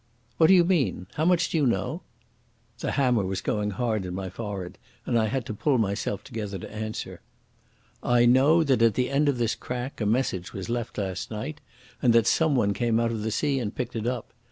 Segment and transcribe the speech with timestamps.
[0.37, 1.05] "What do you mean?
[1.13, 2.01] How much do you know?"
[2.79, 6.57] The hammer was going hard in my forehead, and I had to pull myself together
[6.57, 7.21] to answer.
[8.01, 11.61] "I know that at the end of this crack a message was left last night,
[12.01, 14.33] and that someone came out of the sea and picked it up.